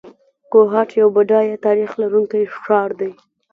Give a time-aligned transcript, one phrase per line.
[0.51, 3.11] کوهاټ یو بډایه تاریخ لرونکی ښار دی.